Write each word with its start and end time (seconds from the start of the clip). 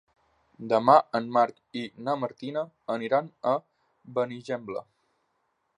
Demà 0.71 0.95
en 1.19 1.27
Marc 1.35 1.59
i 1.81 1.83
na 2.07 2.15
Martina 2.23 2.65
aniran 2.97 3.31
a 3.53 3.55
Benigembla. 4.19 4.85